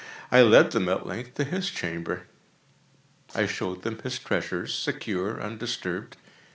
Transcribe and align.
I 0.31 0.41
led 0.41 0.71
them, 0.71 0.89
at 0.89 1.05
length, 1.05 1.35
to 1.35 1.43
his 1.43 1.69
chamber. 1.69 2.25
I 3.35 3.45
showed 3.45 3.83
them 3.83 3.99
his 3.99 4.17
treasures, 4.17 4.73
secure, 4.73 5.39
undisturbed. 5.39 6.17